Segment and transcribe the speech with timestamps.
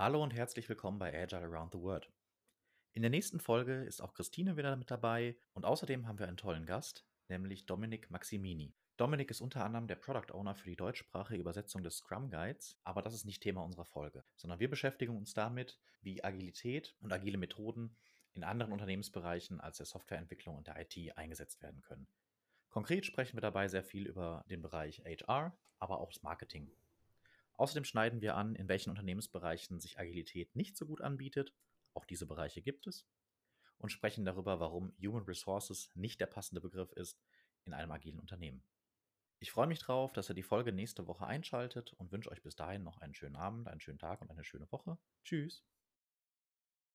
[0.00, 2.10] Hallo und herzlich willkommen bei Agile Around the World.
[2.94, 6.38] In der nächsten Folge ist auch Christine wieder mit dabei und außerdem haben wir einen
[6.38, 8.74] tollen Gast, nämlich Dominik Maximini.
[8.96, 13.02] Dominik ist unter anderem der Product Owner für die deutschsprachige Übersetzung des Scrum Guides, aber
[13.02, 17.36] das ist nicht Thema unserer Folge, sondern wir beschäftigen uns damit, wie Agilität und agile
[17.36, 17.94] Methoden
[18.32, 22.08] in anderen Unternehmensbereichen als der Softwareentwicklung und der IT eingesetzt werden können.
[22.70, 26.70] Konkret sprechen wir dabei sehr viel über den Bereich HR, aber auch das Marketing.
[27.60, 31.52] Außerdem schneiden wir an, in welchen Unternehmensbereichen sich Agilität nicht so gut anbietet.
[31.92, 33.06] Auch diese Bereiche gibt es.
[33.76, 37.20] Und sprechen darüber, warum Human Resources nicht der passende Begriff ist
[37.66, 38.64] in einem agilen Unternehmen.
[39.40, 42.56] Ich freue mich darauf, dass ihr die Folge nächste Woche einschaltet und wünsche euch bis
[42.56, 44.96] dahin noch einen schönen Abend, einen schönen Tag und eine schöne Woche.
[45.24, 45.62] Tschüss.